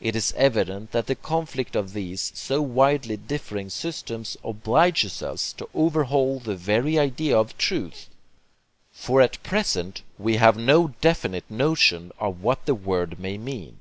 It 0.00 0.16
is 0.16 0.34
evident 0.36 0.90
that 0.90 1.06
the 1.06 1.14
conflict 1.14 1.76
of 1.76 1.92
these 1.92 2.32
so 2.34 2.60
widely 2.60 3.16
differing 3.16 3.70
systems 3.70 4.36
obliges 4.42 5.22
us 5.22 5.52
to 5.52 5.68
overhaul 5.72 6.40
the 6.40 6.56
very 6.56 6.98
idea 6.98 7.38
of 7.38 7.56
truth, 7.58 8.08
for 8.90 9.22
at 9.22 9.40
present 9.44 10.02
we 10.18 10.34
have 10.38 10.56
no 10.56 10.88
definite 11.00 11.48
notion 11.48 12.10
of 12.18 12.42
what 12.42 12.66
the 12.66 12.74
word 12.74 13.20
may 13.20 13.38
mean. 13.38 13.78